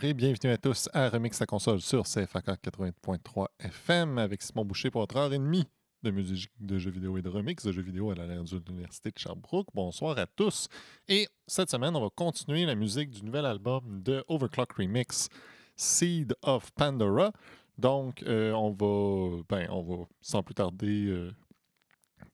[0.00, 4.90] Et bienvenue à tous à Remix la console sur CFAK 80.3 FM avec Simon Boucher
[4.90, 5.66] pour votre heure et demie
[6.04, 9.10] de musique de jeux vidéo et de remix de jeux vidéo à la de l'Université
[9.10, 9.66] de Sherbrooke.
[9.74, 10.68] Bonsoir à tous.
[11.08, 15.28] Et cette semaine, on va continuer la musique du nouvel album de Overclock Remix,
[15.74, 17.32] Seed of Pandora.
[17.76, 21.32] Donc, euh, on va, ben, on va sans plus tarder euh,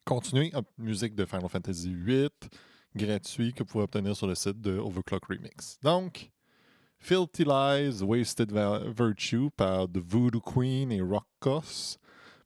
[0.05, 0.51] continuer.
[0.55, 2.29] Hop, musique de Final Fantasy VIII,
[2.95, 5.79] gratuit, que vous pouvez obtenir sur le site de Overclock Remix.
[5.83, 6.31] Donc,
[7.05, 11.99] Filthy Lies, Wasted Virtue par The Voodoo Queen et Rockos.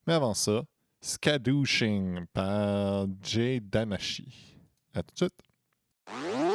[0.04, 0.64] Mais avant ça,
[1.00, 4.56] Skadooshing par Jay Damashi.
[4.94, 6.47] À tout de suite.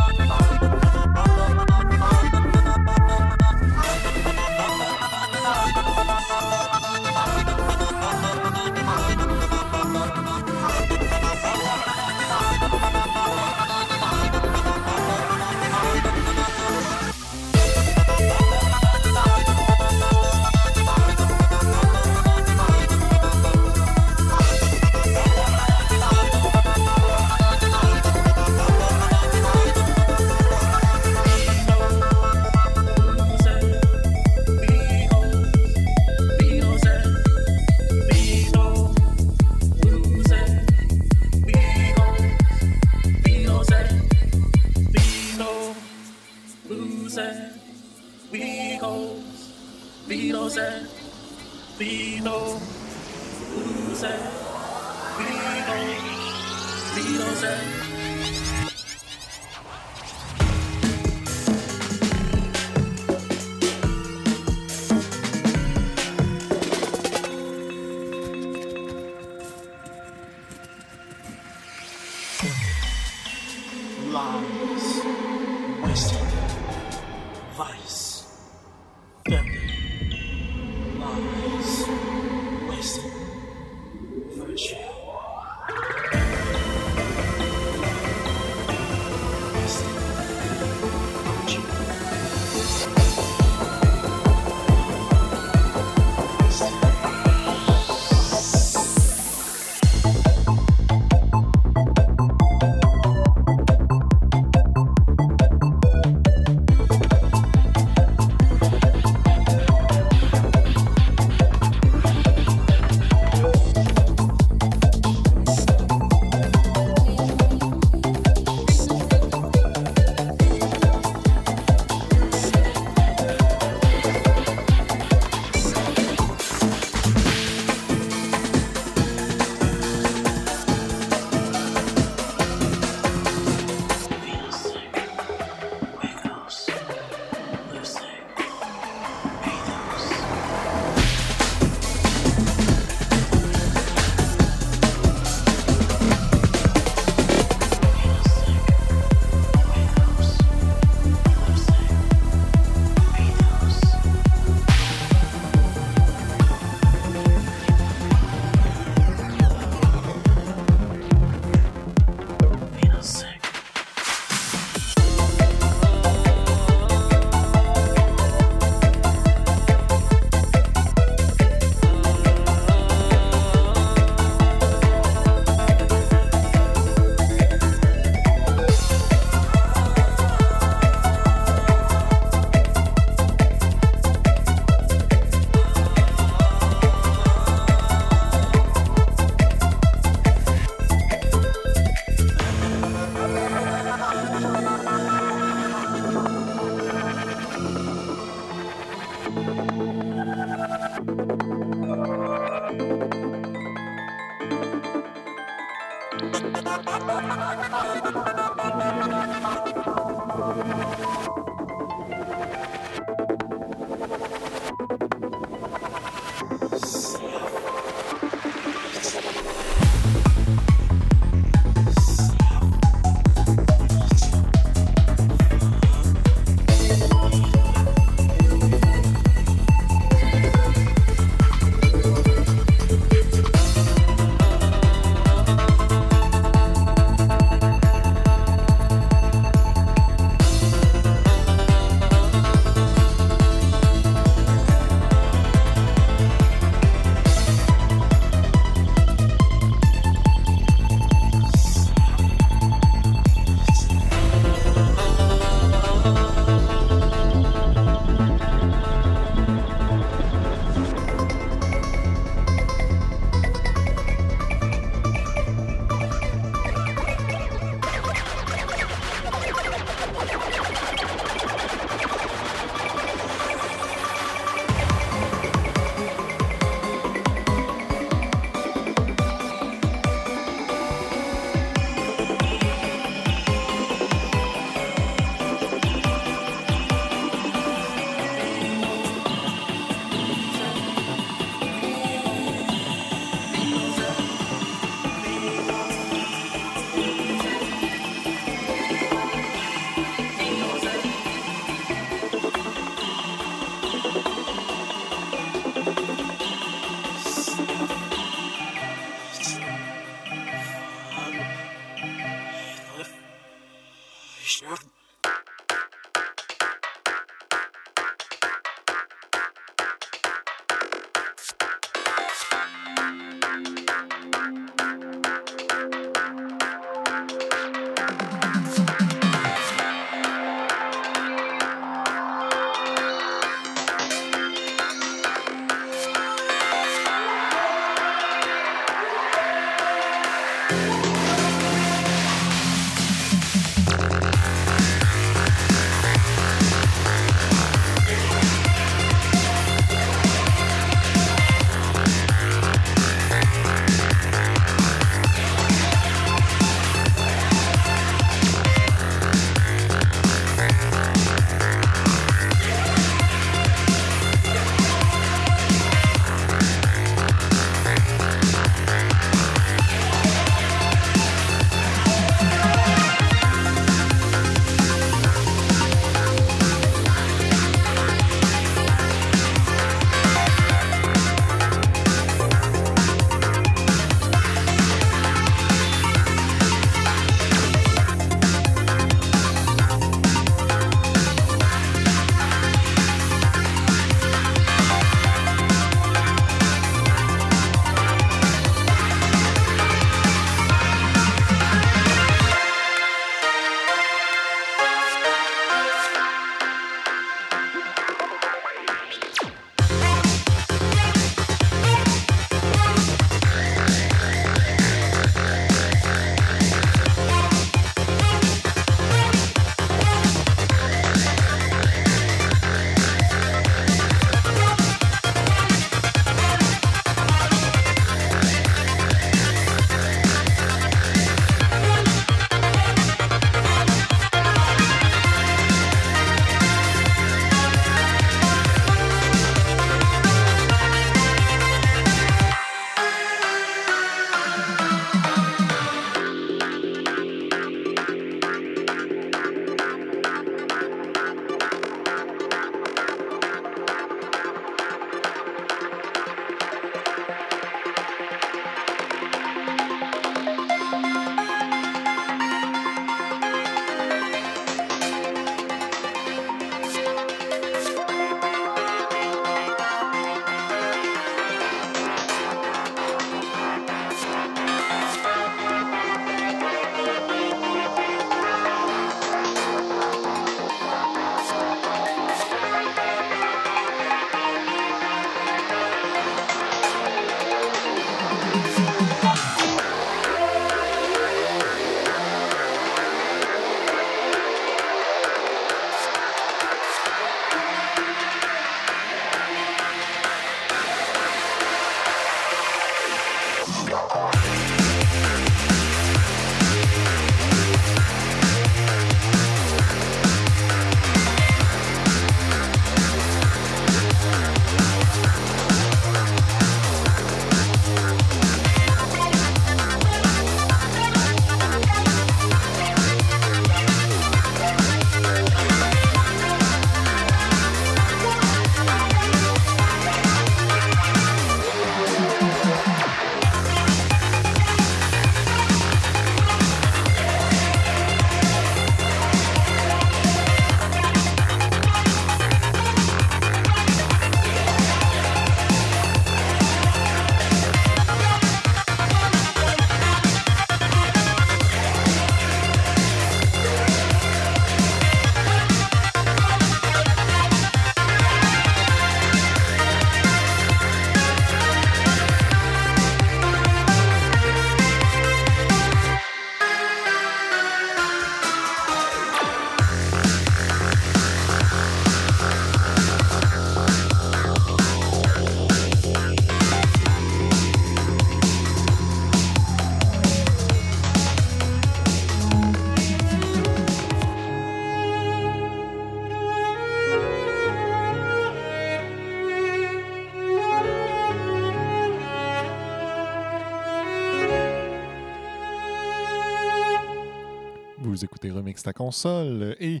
[598.70, 600.00] Remix ta console et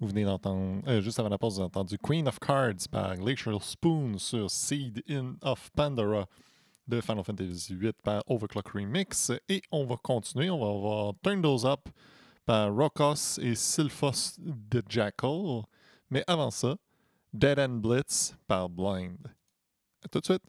[0.00, 3.14] vous venez d'entendre, euh, juste avant la pause, vous avez entendu Queen of Cards par
[3.16, 6.26] Glacial Spoon sur Seed in of Pandora
[6.88, 9.32] de Final Fantasy VIII par Overclock Remix.
[9.50, 11.88] Et on va continuer, on va avoir Turn Those Up
[12.46, 15.62] par Rokos et Sylphos de Jackal.
[16.08, 16.76] Mais avant ça,
[17.34, 19.18] Dead End Blitz par Blind.
[20.02, 20.42] À tout de suite.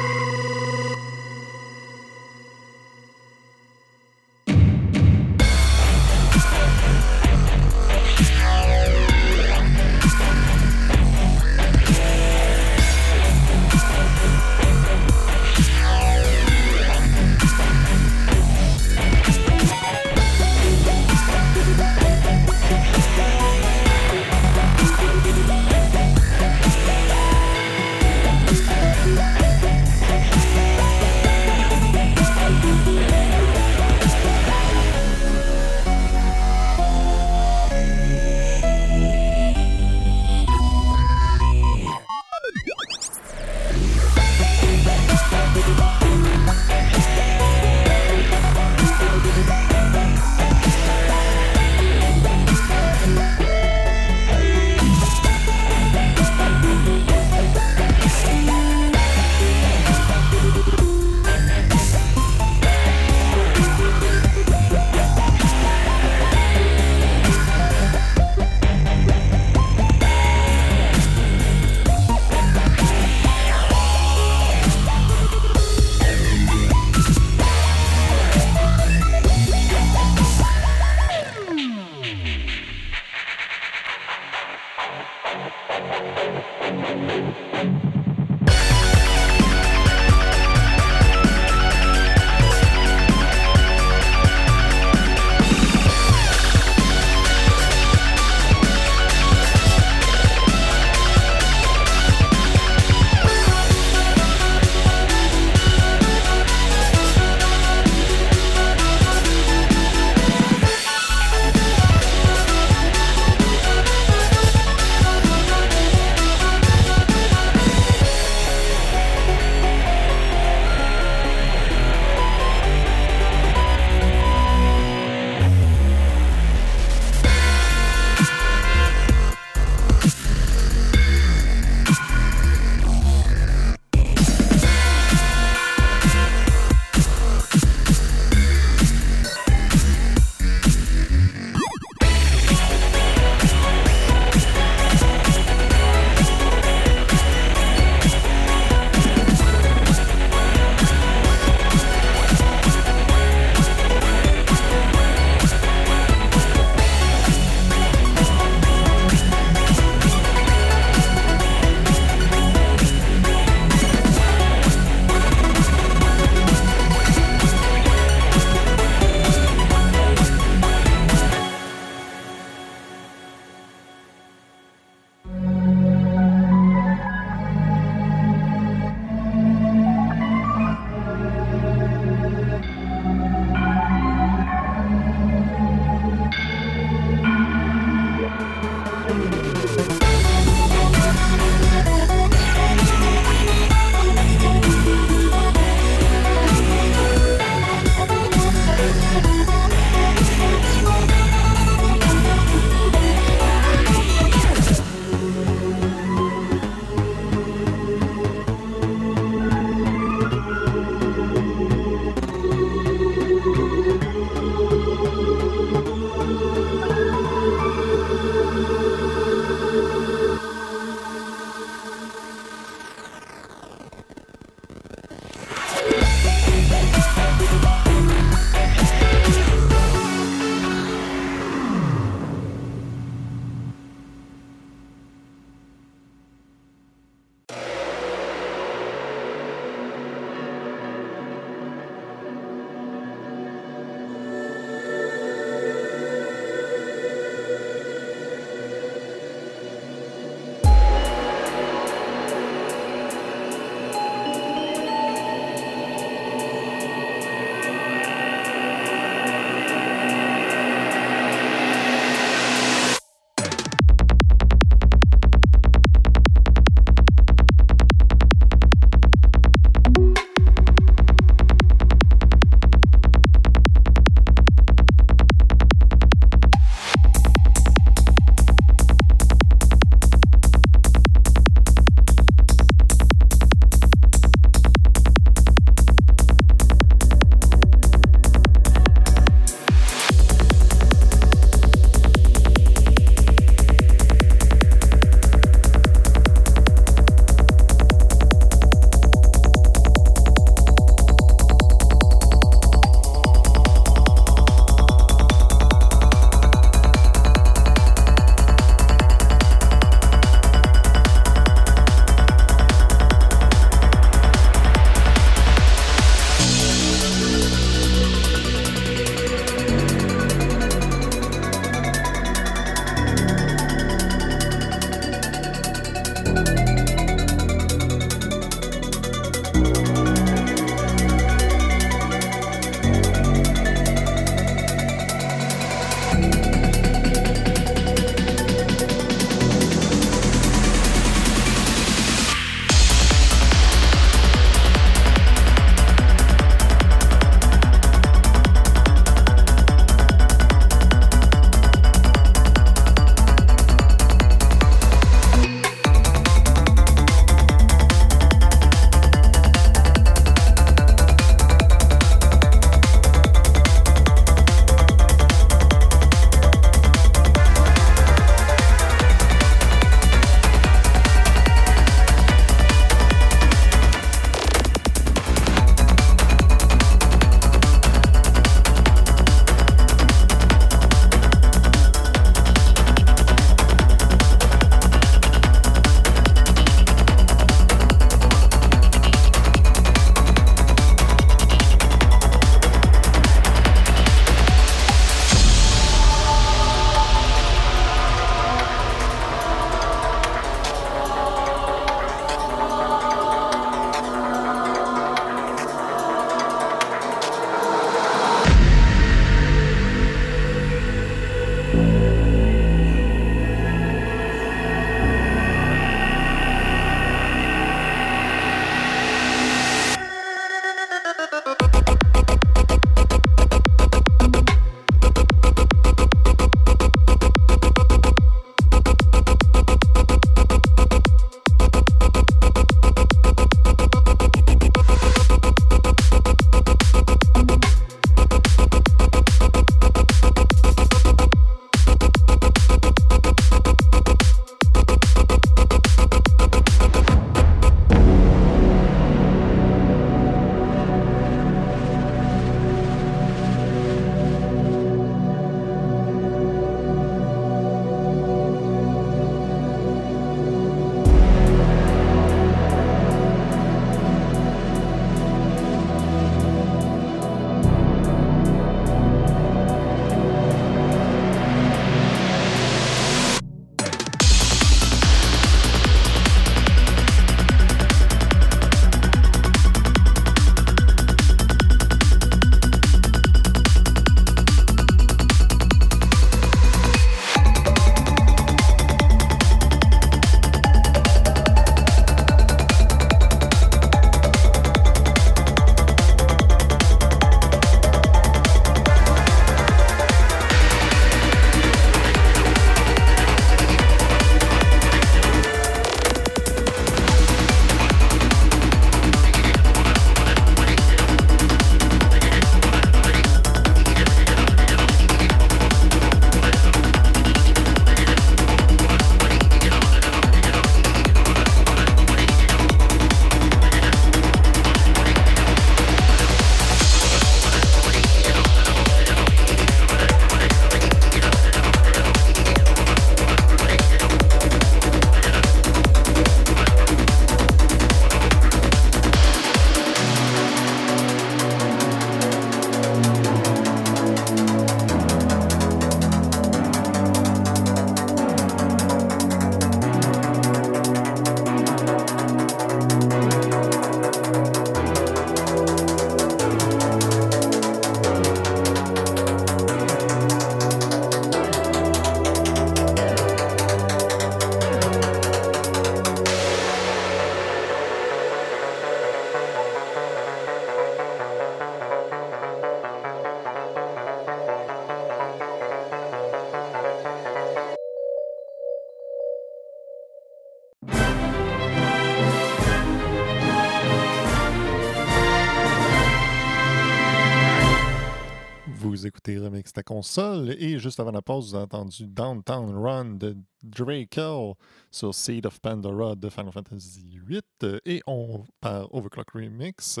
[589.72, 594.54] Remix ta console et juste avant la pause, vous avez entendu Downtown Run de Drakel
[594.90, 600.00] sur Seed of Pandora de Final Fantasy VIII et on par Overclock Remix.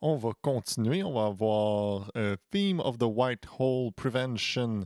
[0.00, 4.84] On va continuer, on va avoir euh, Theme of the White Hole Prevention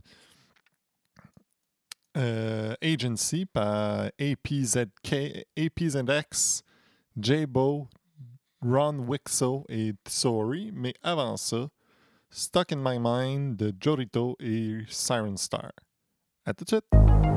[2.17, 6.63] euh, Agency par APZK, APZX,
[7.17, 7.87] J-Bo,
[8.61, 10.71] Ron Wixo et Tsori.
[10.73, 11.69] Mais avant ça,
[12.29, 15.71] Stuck in My Mind de Jorito et Siren Star.
[16.45, 17.36] À tout de suite!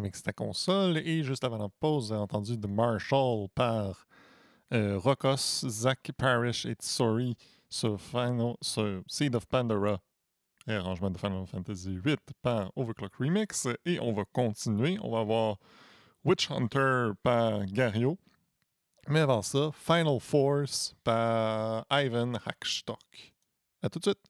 [0.00, 4.06] Vous écoutez Remix ta console et juste avant la pause, avez entendu The Marshall par
[4.72, 5.36] euh, Rokos,
[5.68, 7.36] Zach Parrish et Tsori
[7.68, 10.00] sur, Final, sur Seed of Pandora,
[10.66, 13.68] et arrangement de Final Fantasy VIII par Overclock Remix.
[13.84, 14.98] Et on va continuer.
[15.02, 15.58] On va avoir
[16.24, 18.16] Witch Hunter par Gario.
[19.08, 23.34] Mais avant ça, Final Force par Ivan Hackstock.
[23.82, 24.29] À tout de suite.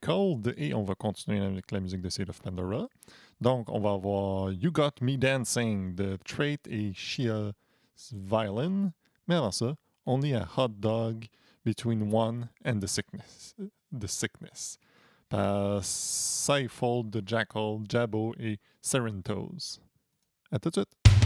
[0.00, 2.88] Cold et on va continuer avec la musique de Seed of Pandora.
[3.40, 7.52] Donc, on va avoir You Got Me Dancing de Trait et Shia
[8.12, 8.92] Violin.
[9.28, 9.74] Mais avant ça,
[10.06, 11.26] Only a Hot Dog
[11.64, 13.54] Between One and the Sickness,
[13.92, 14.78] the sickness
[15.28, 19.80] par Cyfold de Jackal, Jabo et Serentos.
[20.50, 21.23] À tout de suite!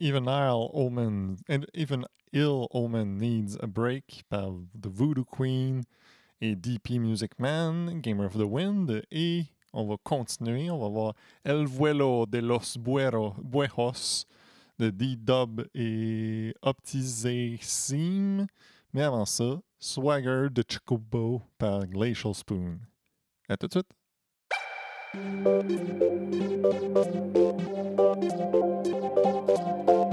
[0.00, 5.82] Even Ill Omen, and Even Ill Omen Needs a Break par The Voodoo Queen
[6.40, 9.02] et DP Music Man, Gamer of the Wind.
[9.10, 11.14] Et on va continuer, on va voir
[11.44, 14.24] El Vuelo de los Buero- Buejos
[14.78, 18.46] de D-Dub et Optizacim.
[18.92, 22.78] Mais avant ça, Swagger de Chocobo par Glacial Spoon.
[23.48, 23.99] À tout de suite!
[25.13, 26.45] 春度
[29.47, 30.08] 天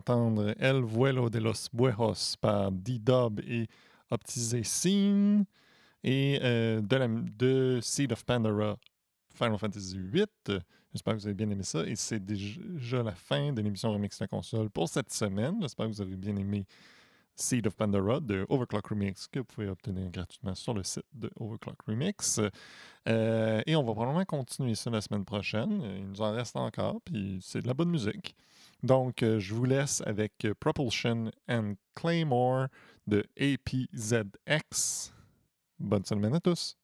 [0.00, 3.68] De los Buejos par D-Dub et
[4.10, 5.44] Optisé Scene.
[6.02, 8.76] Et euh, de Seed of Pandora,
[9.34, 10.60] Final Fantasy VIII.
[10.92, 11.84] J'espère que vous avez bien aimé ça.
[11.86, 15.56] Et c'est déjà la fin de l'émission Remix de la console pour cette semaine.
[15.60, 16.66] J'espère que vous avez bien aimé
[17.36, 21.30] Seed of Pandora de Overclock Remix que vous pouvez obtenir gratuitement sur le site de
[21.38, 22.40] Overclock Remix.
[23.08, 25.82] Euh, et on va probablement continuer ça la semaine prochaine.
[25.96, 28.34] Il nous en reste encore, puis c'est de la bonne musique.
[28.82, 32.66] Donc, euh, je vous laisse avec euh, Propulsion and Claymore
[33.06, 35.12] de APZX.
[35.78, 36.76] Bonne semaine à tous.